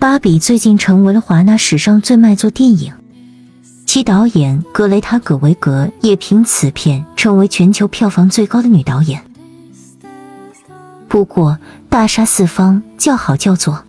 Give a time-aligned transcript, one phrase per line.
[0.00, 2.90] 芭比最近成为了华纳史上最卖座电影，
[3.84, 9.22] 其导演格雷塔·葛维格也凭此片成为全球票房最高的女导演。
[11.06, 11.58] 不过，
[11.90, 13.84] 大杀四方叫好叫座，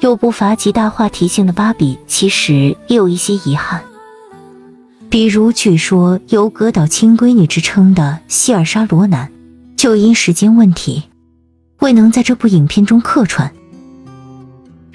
[0.00, 3.82] 又不乏极大话题性的芭比，其实也有一些遗憾。
[5.08, 9.32] 比如，据说有“葛导亲闺女”之称的希尔莎·罗南，
[9.78, 11.04] 就因时间问题，
[11.78, 13.50] 未能在这部影片中客串。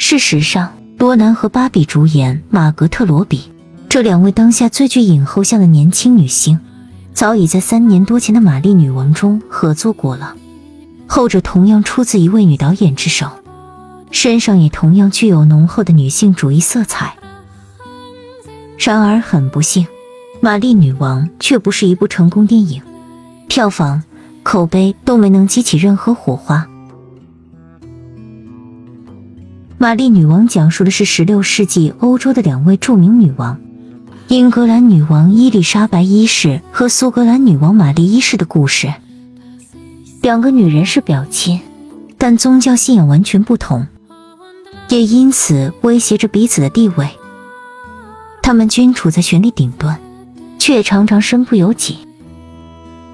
[0.02, 3.52] 事实上，罗南和芭比主演马格特·罗比
[3.90, 6.58] 这两位当下最具影后像的年轻女星，
[7.14, 10.34] 早已在三年多前的《玛丽女王》中合作过了。
[11.06, 13.30] 后者同样出自一位女导演之手，
[14.10, 17.16] 身上也同样具有浓厚的女性主义色彩。
[18.78, 19.84] 然而，很不幸。
[20.40, 22.82] 《玛丽女王》却不是一部成功电影，
[23.50, 24.02] 票房、
[24.44, 26.66] 口碑都没能激起任何火花。
[29.82, 33.58] 《玛丽女王》讲述的是16世纪欧洲的两位著名女王——
[34.28, 38.94] 英格兰女王伊丽莎白一世和苏格兰女王玛丽一世的故事。
[40.22, 41.62] 两个女人是表亲，
[42.18, 43.88] 但宗教信仰完全不同，
[44.90, 47.08] 也因此威胁着彼此的地位。
[48.42, 49.98] 她们均处在权力顶端。
[50.60, 52.00] 却常常身不由己。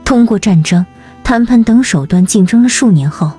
[0.04, 0.84] 通过战争、
[1.24, 3.32] 谈判等手段竞争了数年后，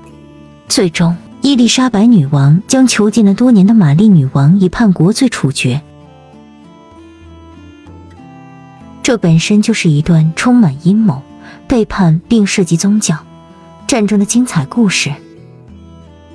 [0.69, 1.15] 最终
[1.47, 5.81] 伊丽莎白女王将囚禁了多年的玛丽女王以叛国罪处决。
[9.01, 11.23] 这本身就是一段充满阴谋、
[11.69, 13.17] 背叛并涉及宗教、
[13.87, 15.13] 战争的精彩故事。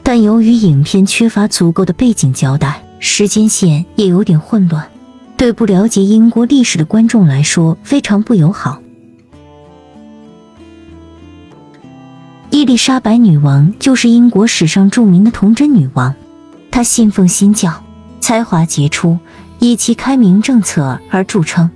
[0.02, 4.90] 但由于影片缺乏足够的背景交代，时间线也有点混乱。
[5.36, 8.82] 对不了解英国历史的观众来说非常不友好。
[12.72, 16.16] 丽莎白女王就是英国史上著名的童贞女王，
[16.72, 17.84] 她信奉新教，
[18.22, 19.20] 才华杰出，
[19.60, 21.70] 以其开明政策而著称。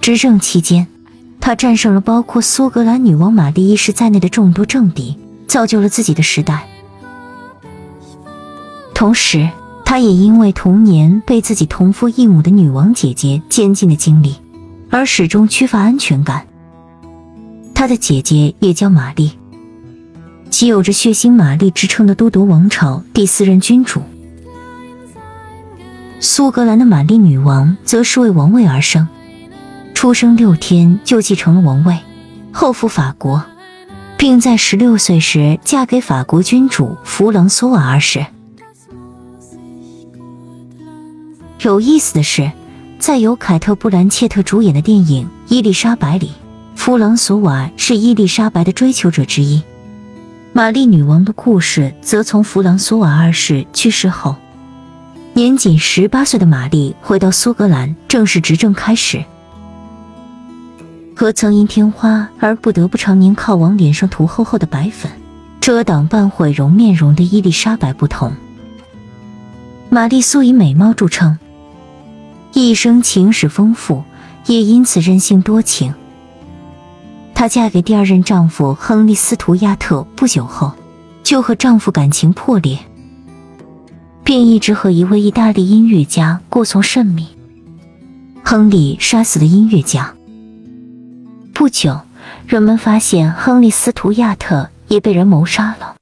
[0.00, 0.88] 执政期间，
[1.38, 6.66] 她战胜了包括苏格兰女王玛丽一世在内的众多政敌，造就了自己的时代。
[8.92, 9.48] 同时，
[9.84, 14.34] 她也因为童年被自己同父异母的女王姐姐监禁的经历，
[14.90, 16.44] 而始终缺乏安全感。
[17.72, 19.30] 她的姐姐也叫玛丽，
[20.50, 24.02] 其有着“血腥玛丽”之称的都铎王朝第四任君主。
[26.20, 29.06] 苏格兰的玛丽女王则是为王位而生，
[29.94, 31.96] 出生六天就继承了王位，
[32.50, 33.44] 后赴法国，
[34.16, 38.26] 并在十六岁时嫁给法国君主弗朗索瓦二世。
[41.60, 42.50] 有意思的是，
[42.98, 46.32] 在由凯特·布兰切特主演的电影《伊丽莎白》里，
[46.74, 49.62] 弗朗索瓦是伊丽莎白的追求者之一。
[50.58, 54.34] 玛丽女王的故事则从弗朗索瓦二世去世后，
[55.32, 59.24] 年仅十八岁的玛丽回到苏格兰正式执政开始。
[61.14, 65.08] 和曾因天花而不得不常年靠往脸上涂厚厚的白粉，
[65.60, 68.32] 遮挡半毁容面容的伊丽莎白不同，
[69.88, 71.38] 玛丽素以美貌著称。
[72.52, 74.02] 一生情史丰富，
[74.46, 75.94] 也因此任性多情。
[77.38, 80.72] 她嫁给第二任丈夫亨利·斯图亚特不久后，
[81.22, 82.76] 就和丈夫感情破裂，
[84.24, 87.28] 并一直和一位意大利音乐家过从甚密。
[88.42, 90.12] 亨利杀死了音乐家。
[91.54, 92.00] 不久，
[92.48, 95.94] 人们发现亨利·斯图亚特也被人谋杀了。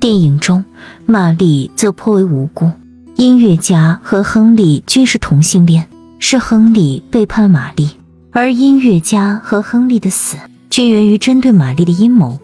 [0.00, 0.64] 电影中，
[1.06, 2.68] 玛丽则颇为无辜。
[3.14, 7.90] 音乐家和亨利均是同性恋，是亨利背叛了玛丽，
[8.32, 10.36] 而音乐家和亨利的死
[10.74, 12.40] 均源于针对玛丽的阴谋。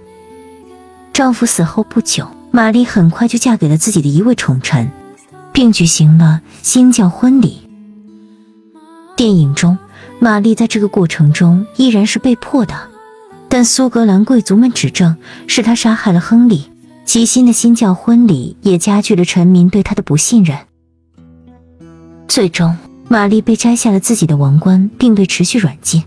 [1.13, 4.89] 丈夫死后不久，玛丽很快就嫁给了自己的一位宠臣，
[5.53, 7.69] 并举行了新教婚礼。
[9.17, 9.77] 电影中，
[10.21, 12.73] 玛丽在这个过程中依然是被迫的，
[13.49, 15.17] 但苏格兰贵族们指证
[15.49, 16.71] 是她杀害了亨利。
[17.05, 20.57] 其新的新教婚礼也加剧了臣民对她的不信任。
[22.29, 22.79] 最终，
[23.09, 26.05] 玛丽被摘下了自己的王冠，并被持续软禁。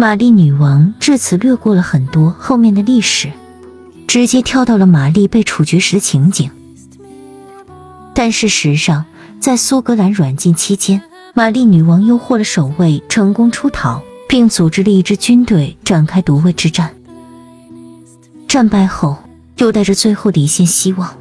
[0.00, 3.32] 玛丽女王至此略过了很多后面的历史，
[4.06, 6.48] 直接跳到了玛丽被处决时的情景。
[8.14, 9.04] 但事实上，
[9.40, 11.02] 在苏格兰软禁期间，
[11.34, 16.94] 玛丽女王又获了首位，成功出逃，并组织了一支军队展开夺位之战。
[18.46, 19.18] 战败后，
[19.56, 21.12] 又带着最后的一线希望，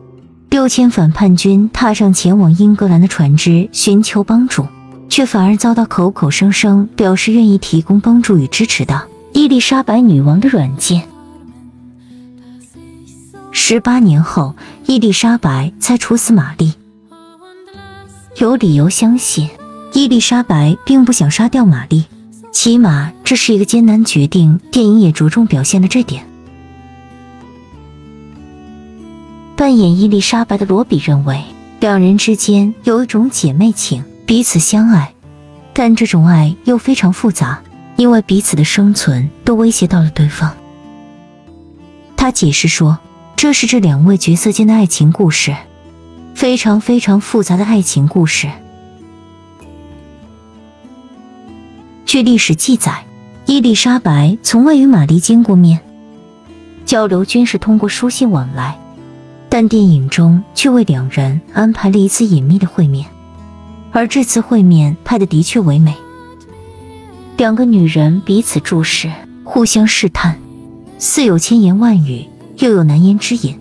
[0.52, 4.68] 六千反叛军踏上前往英格兰的船只，寻求帮助，
[5.10, 11.02] 却反而遭到口口声声表示愿意提供帮助与支持的伊丽莎白女王的软禁。
[13.52, 14.56] 十八年后，
[14.86, 16.74] 伊丽莎白才处死玛丽。
[18.38, 19.50] 有理由相信，
[19.94, 22.06] 伊丽莎白并不想杀掉玛丽，
[22.52, 24.60] 起码这是一个艰难决定。
[24.72, 26.24] 电影也着重表现了这点。
[29.56, 31.44] 扮演伊丽莎白的罗比认为，
[31.80, 35.14] 两人之间有一种姐妹情，彼此相爱，
[35.72, 37.62] 但这种爱又非常复杂，
[37.96, 40.54] 因为彼此的生存都威胁到了对方。
[42.18, 43.00] 他解释说，
[43.38, 45.56] 这是这两位角色间的爱情故事。
[46.36, 48.50] 非常非常复杂的爱情故事。
[52.06, 53.06] 据历史记载，
[53.46, 55.80] 伊丽莎白从未与玛丽见过面，
[56.86, 58.78] 交流均是通过书信往来。
[59.48, 63.08] 但电影中却为两人安排了一次隐秘的会面，
[63.92, 65.96] 而这次会面拍的的确唯美。
[67.38, 69.12] 两个女人彼此注视，
[69.44, 70.38] 互相试探，
[70.98, 73.60] 似有千言万语，又有难言之隐。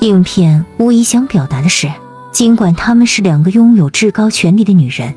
[0.00, 1.90] 影片无疑想表达的是，
[2.32, 5.14] 尽管她们是两个拥有至高权力的女人，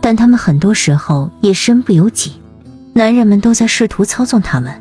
[0.00, 2.32] 但她们很多时候也身不由己。
[2.94, 4.80] 男人们都在试图操纵她们，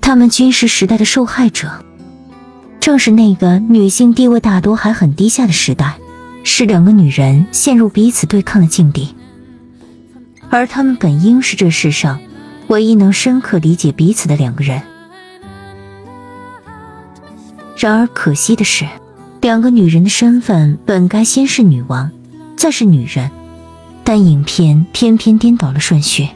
[0.00, 1.70] 她们均是时代的受害者。
[2.80, 5.98] 正是那个女性地位大多还很低下的时代，
[6.50, 9.14] 使两个女人陷入彼此对抗的境地，
[10.48, 12.18] 而她们本应是这世上
[12.68, 14.80] 唯一能深刻理解彼此的两个人。
[17.76, 18.88] 然而可惜的是，
[19.42, 22.10] 两个女人的身份本该先是女王，
[22.56, 23.30] 再是女人，
[24.02, 26.28] 但影片偏偏颠倒了顺序，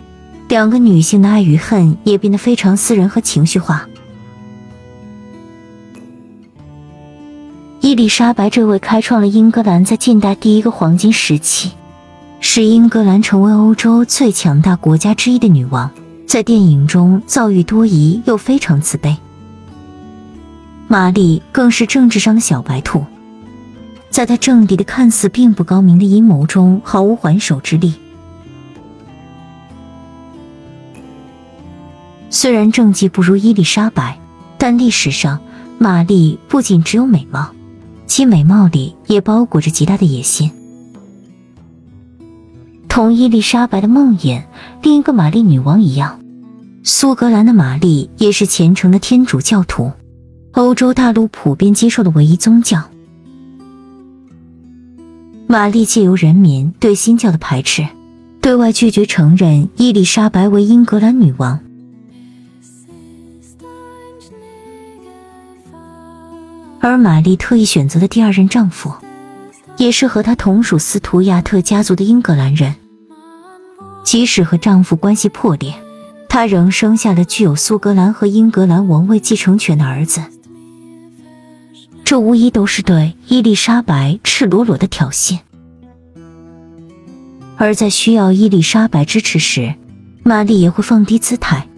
[0.47, 3.89] 两个女性的爱与恨也变得非常私人和情绪化。
[7.93, 11.73] 伊丽莎白这位开创了英格兰在近代第一个黄金时期，
[12.41, 15.91] 使英格兰成为欧洲最强大国家之一的女王，
[16.27, 19.15] 在电影中遭遇多疑又非常自卑。
[20.89, 23.05] 玛丽更是政治上的小白兔，
[24.09, 27.93] 在她政敌的看似并不高明的阴谋中毫无还手之力。
[32.31, 34.19] 虽然政绩不如伊丽莎白，
[34.57, 35.39] 但历史上
[35.77, 37.51] 玛丽不仅只有美貌，
[38.07, 40.51] 其美貌里也包裹着极大的野心。
[42.89, 44.43] 同伊丽莎白的梦魇，
[44.83, 46.21] 另一个玛丽女王一样，
[46.83, 49.91] 苏格兰的玛丽也是虔诚的天主教徒。
[50.53, 52.83] 欧洲大陆普遍接受的唯一宗教。
[55.47, 57.87] 玛丽借由人民对新教的排斥，
[58.43, 61.59] 对外拒绝承认伊丽莎白为英格兰女王。
[66.85, 68.93] 而玛丽特意选择的第二任丈夫，
[69.77, 72.75] 也是和她同属斯图亚特家族的英格兰人。
[74.03, 75.73] 即使和丈夫关系破裂，
[76.29, 80.21] 她仍生下了具有苏格兰和英格兰王位继承权的儿子。
[82.05, 85.39] 这无疑都是对伊丽莎白赤裸裸的挑衅，
[87.57, 89.73] 而在需要伊丽莎白支持时，
[90.25, 91.69] 玛丽也会放低姿态，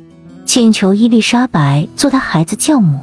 [0.47, 3.00] 请求伊丽莎白做她孩子教母，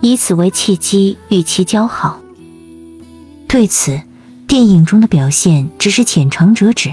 [0.00, 2.20] 以此为契机与其交好。
[3.46, 4.00] 对此，
[4.46, 6.92] 电影中的表现只是浅尝辄止。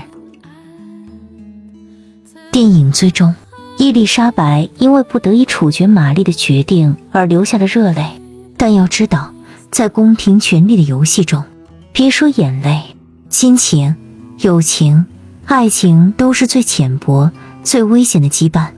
[2.51, 3.35] 电影最终，
[3.77, 8.21] 伊丽莎白因为不得已处决玛丽的决定而流下了热泪，
[8.57, 9.31] 但要知道。
[9.71, 11.43] 在宫廷权力的游戏中，
[11.91, 12.95] 别说眼泪、
[13.29, 13.93] 亲情、
[14.39, 15.05] 友情、
[15.43, 17.29] 爱情，都是最浅薄、
[17.61, 18.69] 最危险的羁绊。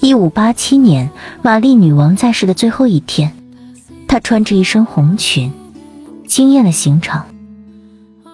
[0.00, 1.10] 一五八七年，
[1.42, 3.32] 玛丽女王在世的最后一天，
[4.06, 5.52] 她穿着一身红裙，
[6.26, 7.26] 惊艳了刑场。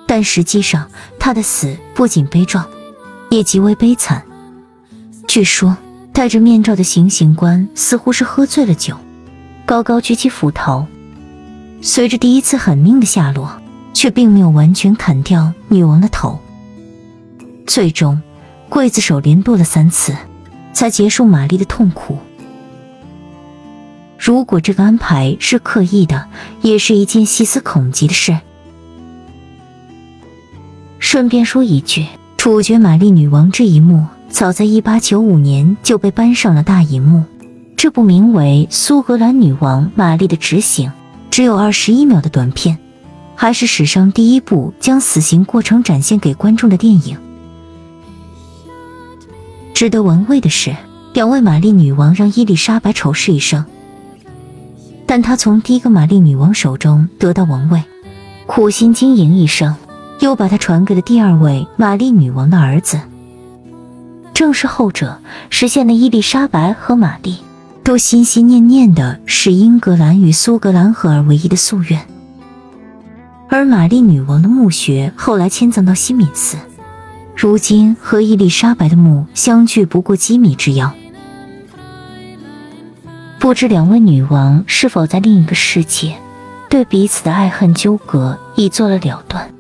[0.07, 2.67] 但实际上，她的死不仅悲壮，
[3.31, 4.23] 也极为悲惨。
[5.27, 5.77] 据说，
[6.13, 8.97] 戴着面罩的行刑官似乎是喝醉了酒。
[9.65, 10.87] 高高举起斧头，
[11.81, 13.51] 随着第一次狠命的下落，
[13.95, 16.39] 却并没有完全砍掉女王的头。
[17.67, 18.21] 最终，
[18.69, 20.15] 刽子手连剁了三次，
[20.75, 22.19] 才结束玛丽的痛苦。
[24.19, 26.27] 如果这个安排是刻意的，
[26.61, 28.39] 也是一件细思恐极的事。
[30.99, 37.25] 顺便说一句，处决玛丽女王这一幕，早在1895年就被搬上了大荧幕。
[37.77, 40.89] 这部名为《苏格兰女王玛丽的执行》，
[41.31, 42.79] 只有二十一秒的短片，
[43.37, 47.19] 还是史上第一部将死刑过程展现给观众的电影。
[49.75, 50.75] 值得玩味的是，
[51.13, 53.65] 两位玛丽女王让伊丽莎白仇视一生，
[55.05, 57.83] 但她从第一个玛丽女王手中得到王位，
[58.47, 59.75] 苦心经营一生，
[60.21, 63.01] 又把她传给了第二位玛丽女王的儿子。
[64.33, 65.19] 正是后者
[65.51, 67.39] 实现了伊丽莎白和玛丽
[67.83, 72.01] 都心心念念的使英格兰与苏格兰合而为一的夙愿。
[73.49, 76.57] 而玛丽女王的墓穴后来迁葬到西敏寺，
[77.37, 80.95] 如今和伊丽莎白的墓相距不过几米之遥。
[83.39, 86.17] 不知两位女王是否在另一个世界，
[86.71, 89.54] 对彼此的爱恨纠葛已做了了断。